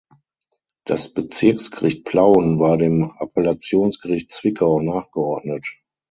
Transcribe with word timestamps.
Das 0.83 1.09
Bezirksgericht 1.13 2.05
Plauen 2.05 2.57
war 2.59 2.75
dem 2.75 3.13
Appellationsgericht 3.19 4.31
Zwickau 4.31 4.79
nachgeordnet. 4.81 5.75